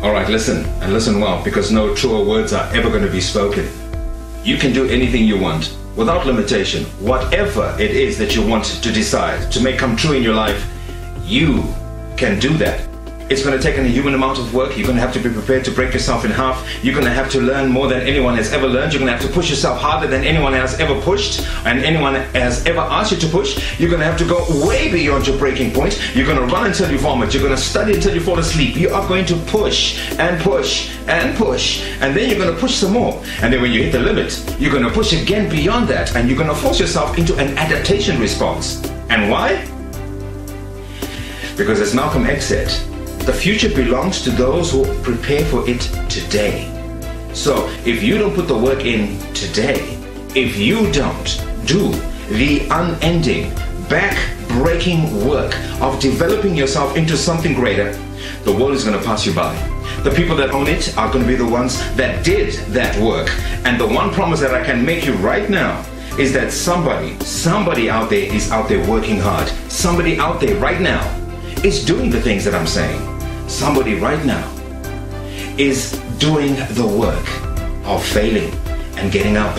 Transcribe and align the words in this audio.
But 0.00 0.32
listen, 0.32 0.64
and 0.82 0.92
listen 0.92 1.20
well, 1.20 1.40
because 1.44 1.70
no 1.70 1.94
truer 1.94 2.24
words 2.24 2.52
are 2.52 2.68
ever 2.74 2.90
going 2.90 3.04
to 3.04 3.10
be 3.10 3.20
spoken. 3.20 3.68
You 4.42 4.56
can 4.56 4.72
do 4.72 4.88
anything 4.88 5.24
you 5.24 5.38
want 5.38 5.76
without 5.94 6.26
limitation. 6.26 6.84
Whatever 6.98 7.76
it 7.78 7.92
is 7.92 8.18
that 8.18 8.34
you 8.34 8.44
want 8.44 8.64
to 8.64 8.92
decide 8.92 9.52
to 9.52 9.60
make 9.62 9.78
come 9.78 9.94
true 9.94 10.16
in 10.16 10.24
your 10.24 10.34
life, 10.34 10.66
you 11.22 11.62
can 12.16 12.40
do 12.40 12.56
that. 12.58 12.88
It's 13.28 13.42
going 13.42 13.58
to 13.58 13.62
take 13.62 13.76
a 13.76 13.82
human 13.82 14.14
amount 14.14 14.38
of 14.38 14.54
work. 14.54 14.76
You're 14.76 14.86
going 14.86 14.94
to 14.94 15.02
have 15.02 15.12
to 15.14 15.18
be 15.18 15.28
prepared 15.28 15.64
to 15.64 15.72
break 15.72 15.92
yourself 15.92 16.24
in 16.24 16.30
half. 16.30 16.64
You're 16.84 16.94
going 16.94 17.06
to 17.06 17.12
have 17.12 17.28
to 17.32 17.40
learn 17.40 17.72
more 17.72 17.88
than 17.88 18.02
anyone 18.02 18.36
has 18.36 18.52
ever 18.52 18.68
learned. 18.68 18.92
You're 18.92 19.00
going 19.00 19.12
to 19.12 19.18
have 19.18 19.26
to 19.28 19.34
push 19.34 19.50
yourself 19.50 19.80
harder 19.80 20.06
than 20.06 20.22
anyone 20.22 20.52
has 20.52 20.78
ever 20.78 21.00
pushed 21.00 21.44
and 21.66 21.80
anyone 21.80 22.14
has 22.14 22.64
ever 22.66 22.78
asked 22.78 23.10
you 23.10 23.18
to 23.18 23.26
push. 23.26 23.80
You're 23.80 23.90
going 23.90 23.98
to 23.98 24.06
have 24.06 24.18
to 24.18 24.24
go 24.24 24.46
way 24.64 24.92
beyond 24.92 25.26
your 25.26 25.36
breaking 25.38 25.72
point. 25.72 26.00
You're 26.14 26.24
going 26.24 26.38
to 26.38 26.46
run 26.54 26.66
until 26.66 26.88
you 26.88 26.98
vomit. 26.98 27.34
You're 27.34 27.42
going 27.42 27.56
to 27.56 27.60
study 27.60 27.94
until 27.94 28.14
you 28.14 28.20
fall 28.20 28.38
asleep. 28.38 28.76
You 28.76 28.90
are 28.90 29.08
going 29.08 29.26
to 29.26 29.34
push 29.46 29.98
and 30.20 30.40
push 30.40 30.96
and 31.08 31.36
push. 31.36 31.82
And 32.00 32.14
then 32.14 32.30
you're 32.30 32.38
going 32.38 32.54
to 32.54 32.60
push 32.60 32.76
some 32.76 32.92
more. 32.92 33.20
And 33.42 33.52
then 33.52 33.60
when 33.60 33.72
you 33.72 33.82
hit 33.82 33.90
the 33.90 33.98
limit, 33.98 34.40
you're 34.60 34.72
going 34.72 34.84
to 34.84 34.90
push 34.90 35.12
again 35.12 35.50
beyond 35.50 35.88
that. 35.88 36.14
And 36.14 36.28
you're 36.28 36.38
going 36.38 36.48
to 36.48 36.54
force 36.54 36.78
yourself 36.78 37.18
into 37.18 37.34
an 37.38 37.58
adaptation 37.58 38.20
response. 38.20 38.84
And 39.10 39.28
why? 39.28 39.66
Because 41.56 41.80
as 41.80 41.92
Malcolm 41.92 42.24
X 42.26 42.44
said, 42.44 42.95
the 43.26 43.32
future 43.32 43.68
belongs 43.68 44.22
to 44.22 44.30
those 44.30 44.70
who 44.70 44.84
prepare 45.02 45.44
for 45.46 45.68
it 45.68 45.80
today. 46.08 46.70
So 47.34 47.68
if 47.84 48.00
you 48.00 48.18
don't 48.18 48.32
put 48.32 48.46
the 48.46 48.56
work 48.56 48.84
in 48.84 49.18
today, 49.34 49.98
if 50.36 50.56
you 50.56 50.92
don't 50.92 51.44
do 51.66 51.90
the 52.28 52.68
unending, 52.70 53.52
back-breaking 53.88 55.26
work 55.26 55.58
of 55.80 55.98
developing 55.98 56.54
yourself 56.54 56.96
into 56.96 57.16
something 57.16 57.52
greater, 57.52 57.92
the 58.44 58.52
world 58.52 58.74
is 58.74 58.84
going 58.84 58.96
to 58.96 59.04
pass 59.04 59.26
you 59.26 59.34
by. 59.34 59.52
The 60.04 60.12
people 60.12 60.36
that 60.36 60.50
own 60.50 60.68
it 60.68 60.96
are 60.96 61.12
going 61.12 61.24
to 61.24 61.28
be 61.28 61.34
the 61.34 61.44
ones 61.44 61.80
that 61.96 62.24
did 62.24 62.52
that 62.70 62.96
work. 63.02 63.28
And 63.64 63.80
the 63.80 63.88
one 63.88 64.12
promise 64.12 64.38
that 64.38 64.54
I 64.54 64.62
can 64.62 64.84
make 64.84 65.04
you 65.04 65.14
right 65.14 65.50
now 65.50 65.84
is 66.16 66.32
that 66.32 66.52
somebody, 66.52 67.18
somebody 67.24 67.90
out 67.90 68.08
there 68.08 68.32
is 68.32 68.52
out 68.52 68.68
there 68.68 68.88
working 68.88 69.18
hard. 69.18 69.48
Somebody 69.68 70.16
out 70.16 70.40
there 70.40 70.54
right 70.60 70.80
now 70.80 71.02
is 71.64 71.84
doing 71.84 72.08
the 72.08 72.20
things 72.20 72.44
that 72.44 72.54
I'm 72.54 72.68
saying 72.68 73.15
somebody 73.46 73.94
right 73.94 74.24
now 74.24 74.46
is 75.58 75.92
doing 76.18 76.54
the 76.74 76.86
work 76.86 77.26
of 77.86 78.04
failing 78.04 78.52
and 78.96 79.12
getting 79.12 79.36
up 79.36 79.56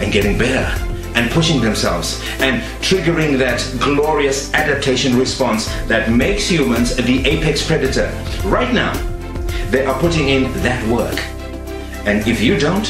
and 0.00 0.12
getting 0.12 0.36
better 0.36 0.66
and 1.14 1.30
pushing 1.30 1.60
themselves 1.60 2.22
and 2.40 2.62
triggering 2.82 3.38
that 3.38 3.60
glorious 3.80 4.52
adaptation 4.54 5.18
response 5.18 5.66
that 5.86 6.10
makes 6.10 6.48
humans 6.48 6.94
the 6.96 7.26
apex 7.26 7.66
predator. 7.66 8.10
Right 8.44 8.72
now, 8.72 8.92
they 9.70 9.84
are 9.84 9.98
putting 9.98 10.28
in 10.28 10.52
that 10.62 10.86
work. 10.88 11.18
And 12.06 12.26
if 12.26 12.40
you 12.40 12.58
don't, 12.58 12.86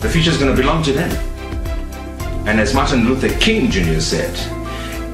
the 0.00 0.08
future 0.08 0.30
is 0.30 0.38
going 0.38 0.54
to 0.54 0.60
belong 0.60 0.82
to 0.84 0.92
them. 0.92 1.10
And 2.46 2.58
as 2.58 2.74
Martin 2.74 3.04
Luther 3.04 3.28
King 3.38 3.70
Jr. 3.70 4.00
said, 4.00 4.34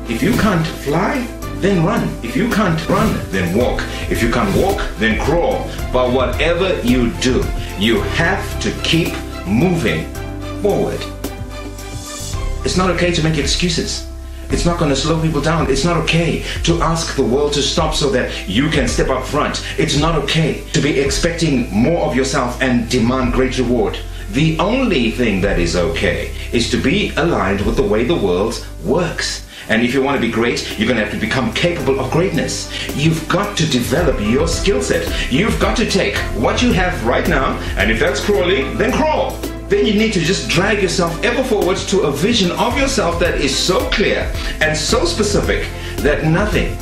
if 0.09 0.23
you 0.23 0.33
can't 0.35 0.67
fly, 0.67 1.27
then 1.61 1.85
run. 1.85 2.09
If 2.23 2.37
you 2.37 2.49
can't 2.51 2.89
run, 2.89 3.19
then 3.31 3.57
walk. 3.57 3.83
If 4.11 4.23
you 4.23 4.31
can't 4.31 4.55
walk, 4.57 4.87
then 4.99 5.19
crawl. 5.25 5.69
But 5.93 6.13
whatever 6.13 6.81
you 6.83 7.11
do, 7.21 7.45
you 7.79 8.01
have 8.03 8.61
to 8.61 8.71
keep 8.83 9.15
moving 9.47 10.13
forward. 10.63 11.01
It's 12.65 12.77
not 12.77 12.91
okay 12.91 13.13
to 13.13 13.23
make 13.23 13.39
excuses. 13.39 14.07
It's 14.51 14.65
not 14.65 14.79
going 14.79 14.91
to 14.91 14.97
slow 14.97 15.21
people 15.21 15.41
down. 15.41 15.71
It's 15.71 15.85
not 15.85 15.97
okay 15.99 16.45
to 16.65 16.81
ask 16.81 17.17
the 17.17 17.23
world 17.23 17.53
to 17.55 17.63
stop 17.63 17.95
so 17.95 18.11
that 18.11 18.49
you 18.49 18.69
can 18.69 18.87
step 18.87 19.09
up 19.09 19.25
front. 19.25 19.65
It's 19.79 19.99
not 19.99 20.15
okay 20.25 20.63
to 20.73 20.81
be 20.81 20.99
expecting 21.01 21.71
more 21.73 22.07
of 22.07 22.15
yourself 22.15 22.61
and 22.63 22.89
demand 22.89 23.33
great 23.33 23.59
reward. 23.59 23.99
The 24.33 24.59
only 24.59 25.13
thing 25.13 25.41
that 25.43 25.59
is 25.59 25.77
okay 25.77 26.33
is 26.53 26.69
to 26.71 26.77
be 26.77 27.15
aligned 27.17 27.61
with 27.61 27.77
the 27.77 27.83
way 27.83 28.05
the 28.05 28.17
world 28.17 28.67
works. 28.85 29.47
And 29.69 29.83
if 29.83 29.95
you 29.95 30.03
want 30.03 30.21
to 30.21 30.27
be 30.27 30.33
great, 30.33 30.79
you're 30.79 30.89
going 30.89 30.99
to 30.99 31.05
have 31.05 31.13
to 31.13 31.21
become 31.21 31.53
capable 31.53 32.01
of 32.01 32.11
greatness. 32.11 32.71
You've 32.97 33.29
got 33.29 33.57
to 33.59 33.67
develop 33.67 34.21
your 34.21 34.49
skill 34.49 34.83
set. 34.83 35.33
You've 35.33 35.59
got 35.61 35.77
to 35.77 35.89
take 35.89 36.17
what 36.39 36.63
you 36.63 36.73
have 36.73 37.05
right 37.05 37.29
now, 37.29 37.57
and 37.77 37.91
if 37.91 37.99
that's 37.99 38.25
crawling, 38.25 38.77
then 38.77 38.93
crawl. 38.93 39.31
Then 39.69 39.87
you 39.87 39.95
need 39.95 40.13
to 40.13 40.21
just 40.21 40.49
drag 40.49 40.83
yourself 40.83 41.23
ever 41.25 41.43
forwards 41.43 41.85
to 41.87 42.03
a 42.03 42.13
vision 42.13 42.53
of 42.53 42.79
yourself 42.79 43.19
that 43.21 43.41
is 43.41 43.57
so 43.57 43.81
clear 43.91 44.33
and 44.61 44.77
so 44.77 45.05
specific 45.05 45.69
that 45.99 46.25
nothing 46.25 46.77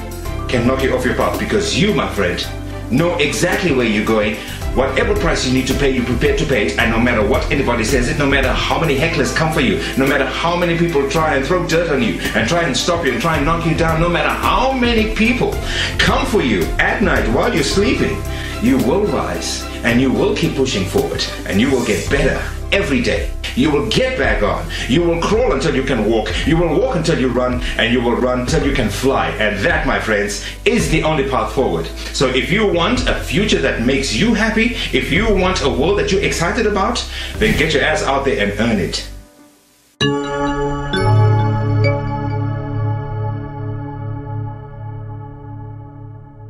can 0.49 0.67
knock 0.67 0.83
you 0.83 0.95
off 0.95 1.05
your 1.05 1.15
path 1.15 1.39
because 1.39 1.79
you, 1.81 1.95
my 1.95 2.13
friend, 2.15 2.47
know 2.95 3.17
exactly 3.17 3.73
where 3.75 3.87
you're 3.87 4.07
going, 4.07 4.37
Whatever 4.75 5.15
price 5.15 5.47
you 5.47 5.53
need 5.53 5.69
to 5.69 5.75
pay, 5.75 5.91
you're 5.91 6.05
prepared 6.05 6.37
to 6.41 6.45
pay 6.45 6.67
it. 6.67 6.79
And 6.81 6.91
no 6.91 6.99
matter 6.99 7.25
what 7.25 7.49
anybody 7.49 7.85
says 7.85 8.09
it, 8.09 8.19
no 8.19 8.27
matter 8.27 8.49
how 8.49 8.81
many 8.81 8.97
hecklers 8.97 9.33
come 9.33 9.53
for 9.53 9.61
you, 9.61 9.81
no 9.97 10.05
matter 10.05 10.25
how 10.25 10.57
many 10.57 10.77
people 10.77 11.09
try 11.09 11.37
and 11.37 11.47
throw 11.47 11.65
dirt 11.69 11.93
on 11.93 12.03
you 12.03 12.19
and 12.35 12.49
try 12.49 12.65
and 12.65 12.77
stop 12.77 13.07
you 13.07 13.13
and 13.13 13.21
try 13.21 13.37
and 13.37 13.47
knock 13.47 13.65
you 13.65 13.77
down, 13.77 14.01
no 14.01 14.09
matter 14.09 14.31
how 14.31 14.73
many 14.73 15.15
people 15.15 15.53
come 15.97 16.27
for 16.27 16.43
you 16.43 16.63
at 16.81 17.05
night 17.05 17.25
while 17.33 17.55
you're 17.55 17.63
sleeping, 17.63 18.21
you 18.65 18.79
will 18.79 19.07
rise 19.07 19.63
and 19.85 20.01
you 20.01 20.13
will 20.13 20.35
keep 20.35 20.57
pushing 20.57 20.85
forward 20.85 21.25
and 21.47 21.61
you 21.61 21.71
will 21.71 21.85
get 21.85 22.11
better 22.11 22.43
every 22.73 23.01
day. 23.01 23.31
You 23.57 23.71
will 23.71 23.89
get 23.89 24.19
back 24.19 24.43
on. 24.43 24.69
You 24.89 25.03
will 25.03 25.21
crawl 25.21 25.53
until 25.53 25.75
you 25.75 25.83
can 25.83 26.11
walk. 26.11 26.29
You 26.47 26.57
will 26.57 26.79
walk 26.79 26.97
until 26.97 27.19
you 27.19 27.29
run, 27.29 27.63
and 27.79 27.93
you 27.93 28.01
will 28.01 28.17
run 28.17 28.41
until 28.41 28.67
you 28.67 28.75
can 28.75 28.89
fly. 28.89 29.29
And 29.29 29.65
that, 29.65 29.87
my 29.87 30.01
friends, 30.01 30.45
is 30.65 30.91
the 30.91 31.03
only 31.03 31.29
path 31.29 31.53
forward. 31.53 31.87
So 32.13 32.29
if 32.29 32.51
you 32.51 32.67
want 32.67 33.09
a 33.09 33.15
future 33.15 33.61
that 33.61 33.83
makes 33.83 34.15
you 34.15 34.35
happy, 34.35 34.77
if 34.93 35.13
you 35.13 35.35
want 35.35 35.63
a 35.63 35.69
world 35.69 35.99
that 35.99 36.11
you're 36.11 36.23
excited 36.23 36.67
about, 36.67 37.09
then 37.37 37.57
get 37.59 37.75
your 37.75 37.83
ass 37.83 38.03
out 38.03 38.25
there 38.25 38.45
and 38.45 38.59
earn 38.61 38.79
it. 38.79 39.09